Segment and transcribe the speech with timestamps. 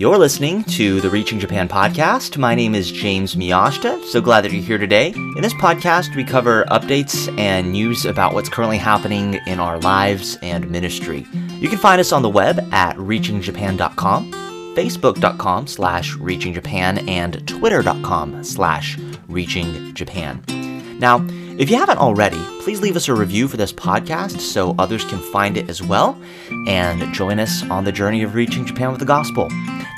[0.00, 2.38] You're listening to the Reaching Japan podcast.
[2.38, 4.02] My name is James Miyashita.
[4.04, 5.08] So glad that you're here today.
[5.08, 10.38] In this podcast, we cover updates and news about what's currently happening in our lives
[10.40, 11.26] and ministry.
[11.58, 14.32] You can find us on the web at reachingjapan.com,
[14.74, 18.96] facebook.com slash reachingjapan, and twitter.com slash
[19.28, 20.98] reachingjapan.
[20.98, 21.26] Now,
[21.58, 25.18] if you haven't already, please leave us a review for this podcast so others can
[25.18, 26.18] find it as well
[26.66, 29.50] and join us on the journey of reaching Japan with the gospel.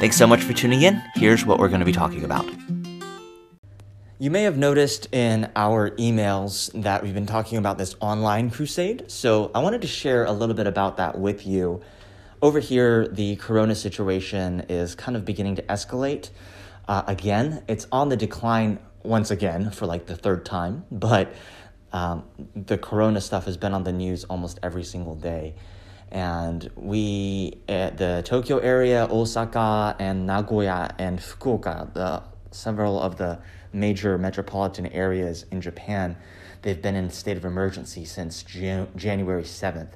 [0.02, 1.00] Thanks so much for tuning in.
[1.14, 2.44] Here's what we're going to be talking about.
[4.18, 9.08] You may have noticed in our emails that we've been talking about this online crusade.
[9.08, 11.82] So I wanted to share a little bit about that with you.
[12.42, 16.30] Over here, the corona situation is kind of beginning to escalate.
[16.88, 21.32] Uh, again, it's on the decline once again for like the third time, but
[21.92, 22.24] um,
[22.56, 25.54] the corona stuff has been on the news almost every single day
[26.12, 33.40] and we at the Tokyo area, Osaka and Nagoya and Fukuoka, the several of the
[33.72, 36.18] major metropolitan areas in Japan,
[36.60, 39.94] they've been in state of emergency since Jan- January 7th.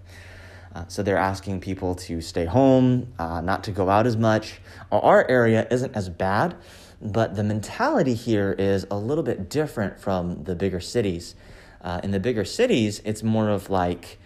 [0.75, 4.61] Uh, so they're asking people to stay home, uh, not to go out as much.
[4.91, 6.57] Our area isn't as bad,
[7.01, 11.35] but the mentality here is a little bit different from the bigger cities.
[11.83, 14.19] Uh, in the bigger cities, it's more of like,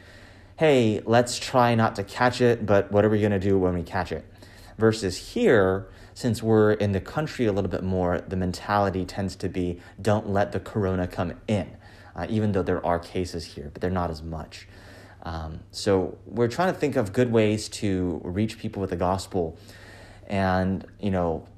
[0.61, 3.73] hey, let's try not to catch it, but what are we going to do when
[3.73, 4.23] we catch it?
[4.77, 9.49] Versus here, since we're in the country a little bit more, the mentality tends to
[9.49, 11.67] be don't let the corona come in,
[12.15, 14.69] uh, even though there are cases here, but they're not as much.
[15.23, 19.57] Um, so we're trying to think of good ways to reach people with the gospel.
[20.27, 21.49] And, you know,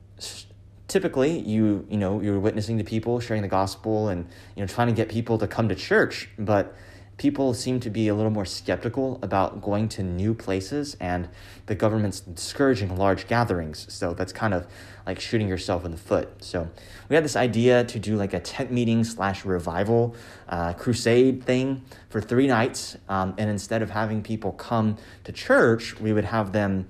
[0.87, 4.87] typically you, you know, you're witnessing to people, sharing the gospel and, you know, trying
[4.87, 6.77] to get people to come to church, but
[7.17, 11.29] people seem to be a little more skeptical about going to new places and
[11.67, 13.87] the government's discouraging large gatherings.
[13.93, 14.67] So that's kind of
[15.07, 16.43] like shooting yourself in the foot.
[16.43, 16.69] So
[17.09, 20.17] we had this idea to do like a tent meeting slash revival
[20.49, 22.97] uh, crusade thing for three nights.
[23.09, 26.89] Um, and instead of having people come to church we would have them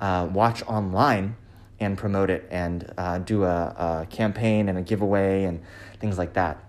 [0.00, 1.36] uh, watch online
[1.80, 3.48] and promote it and uh, do a,
[4.02, 5.60] a, campaign and a giveaway and
[6.00, 6.62] things like that.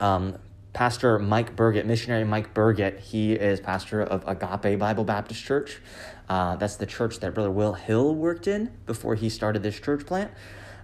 [0.00, 0.36] Um,
[0.74, 5.80] Pastor Mike Burgett, missionary Mike Burgett, he is pastor of Agape Bible Baptist Church.
[6.28, 10.04] Uh, that's the church that Brother Will Hill worked in before he started this church
[10.04, 10.32] plant.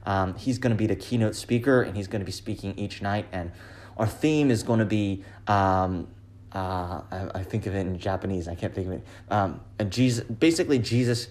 [0.06, 3.02] Um, he's going to be the keynote speaker, and he's going to be speaking each
[3.02, 3.26] night.
[3.32, 3.50] And
[3.98, 6.06] our theme is going to be, um,
[6.54, 8.46] uh, I, I, think of it in Japanese.
[8.46, 9.04] I can't think of it.
[9.28, 11.26] Um, Jesus, basically Jesus,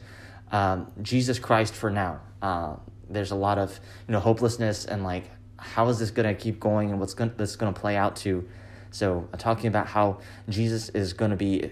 [0.52, 2.20] um, Jesus Christ for now.
[2.42, 2.76] Uh,
[3.10, 5.30] there's a lot of you know hopelessness and like
[5.62, 8.16] how is this going to keep going and what's going this going to play out
[8.18, 8.48] to?
[8.92, 11.72] So uh, talking about how jesus is going to be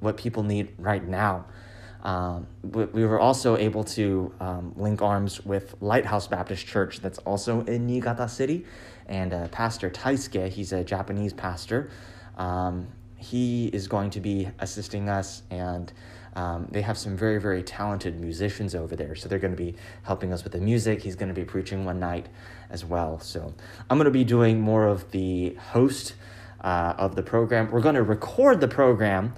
[0.00, 1.46] what people need right now.
[2.02, 7.62] Um, we were also able to um, link arms with lighthouse baptist church that's also
[7.64, 8.66] in niigata city.
[9.06, 11.90] And uh, pastor taisuke he's a japanese pastor.
[12.36, 15.92] Um, he is going to be assisting us and
[16.36, 19.14] um, they have some very, very talented musicians over there.
[19.14, 21.02] So they're going to be helping us with the music.
[21.02, 22.28] He's going to be preaching one night
[22.70, 23.20] as well.
[23.20, 23.54] So
[23.88, 26.14] I'm going to be doing more of the host
[26.60, 27.70] uh, of the program.
[27.70, 29.34] We're going to record the program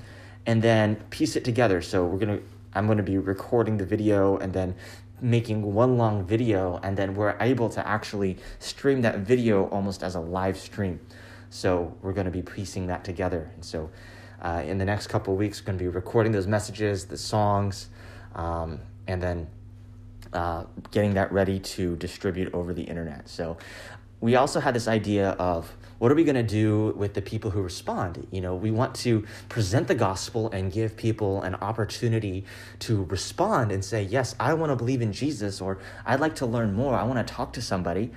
[0.46, 1.82] and then piece it together.
[1.82, 2.44] So we're going to,
[2.74, 4.74] I'm going to be recording the video and then
[5.20, 10.14] making one long video and then we're able to actually stream that video almost as
[10.14, 11.00] a live stream.
[11.56, 13.50] So we're going to be piecing that together.
[13.54, 13.90] And so
[14.42, 17.16] uh, in the next couple of weeks, we're going to be recording those messages, the
[17.16, 17.88] songs,
[18.34, 19.46] um, and then
[20.34, 23.26] uh, getting that ready to distribute over the internet.
[23.30, 23.56] So
[24.20, 27.50] we also had this idea of what are we going to do with the people
[27.50, 28.26] who respond?
[28.30, 32.44] You know, we want to present the gospel and give people an opportunity
[32.80, 36.46] to respond and say, Yes, I want to believe in Jesus, or I'd like to
[36.46, 36.94] learn more.
[36.94, 38.10] I want to talk to somebody.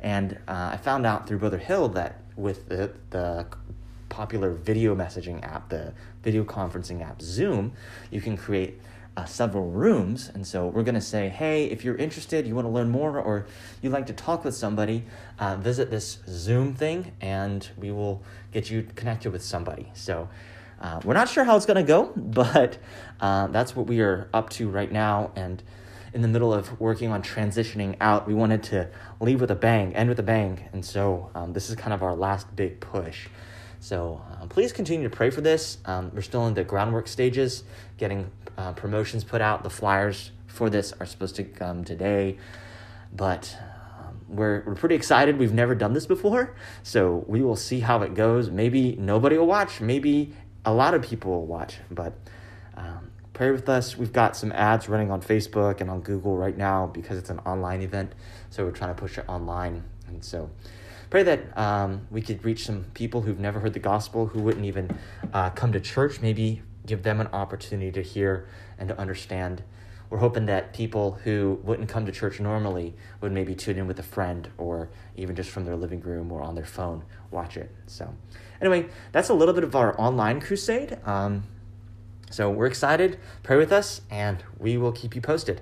[0.00, 3.46] And uh, I found out through Brother Hill that with the, the
[4.08, 5.92] popular video messaging app, the
[6.22, 7.72] video conferencing app Zoom,
[8.10, 8.80] you can create
[9.16, 10.30] uh, several rooms.
[10.34, 13.18] And so we're going to say, hey, if you're interested, you want to learn more,
[13.18, 13.46] or
[13.80, 15.04] you'd like to talk with somebody,
[15.38, 18.22] uh, visit this Zoom thing and we will
[18.52, 19.90] get you connected with somebody.
[19.94, 20.28] So
[20.80, 22.78] uh, we're not sure how it's going to go, but
[23.20, 25.30] uh, that's what we are up to right now.
[25.34, 25.62] And
[26.16, 28.88] in the middle of working on transitioning out, we wanted to
[29.20, 30.66] leave with a bang, end with a bang.
[30.72, 33.28] And so um, this is kind of our last big push.
[33.80, 35.76] So uh, please continue to pray for this.
[35.84, 37.64] Um, we're still in the groundwork stages,
[37.98, 39.62] getting uh, promotions put out.
[39.62, 42.38] The flyers for this are supposed to come today,
[43.14, 43.54] but
[43.98, 45.38] um, we're we're pretty excited.
[45.38, 48.48] We've never done this before, so we will see how it goes.
[48.48, 49.82] Maybe nobody will watch.
[49.82, 50.32] Maybe
[50.64, 52.14] a lot of people will watch, but.
[52.74, 53.05] Um,
[53.36, 53.98] pray with us.
[53.98, 57.38] We've got some ads running on Facebook and on Google right now because it's an
[57.40, 58.14] online event.
[58.48, 59.84] So we're trying to push it online.
[60.08, 60.48] And so
[61.10, 64.64] pray that um, we could reach some people who've never heard the gospel, who wouldn't
[64.64, 64.98] even
[65.34, 68.48] uh, come to church, maybe give them an opportunity to hear
[68.78, 69.62] and to understand.
[70.08, 73.98] We're hoping that people who wouldn't come to church normally would maybe tune in with
[73.98, 77.70] a friend or even just from their living room or on their phone watch it.
[77.86, 78.14] So,
[78.62, 80.96] anyway, that's a little bit of our online crusade.
[81.04, 81.42] Um,
[82.30, 83.18] so, we're excited.
[83.42, 85.60] Pray with us, and we will keep you posted.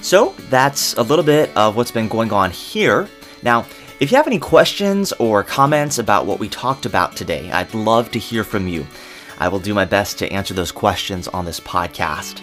[0.00, 3.08] So, that's a little bit of what's been going on here.
[3.42, 3.66] Now,
[4.00, 8.10] if you have any questions or comments about what we talked about today, I'd love
[8.12, 8.86] to hear from you.
[9.38, 12.40] I will do my best to answer those questions on this podcast.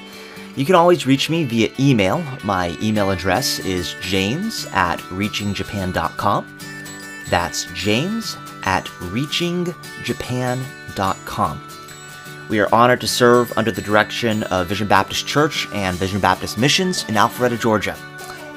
[0.56, 2.24] You can always reach me via email.
[2.44, 6.59] My email address is james at reachingjapan.com.
[7.29, 11.68] That's james at reachingjapan.com.
[12.50, 16.57] We are honored to serve under the direction of Vision Baptist Church and Vision Baptist
[16.57, 17.95] Missions in Alpharetta, Georgia.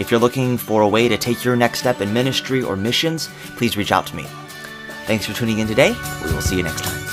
[0.01, 3.29] If you're looking for a way to take your next step in ministry or missions,
[3.57, 4.25] please reach out to me.
[5.07, 5.95] Thanks for tuning in today.
[6.25, 7.04] We will see you next time.